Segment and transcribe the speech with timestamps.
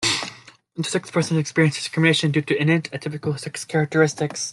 [0.79, 4.49] Intersex persons experience discrimination due to innate, atypical sex characteristics.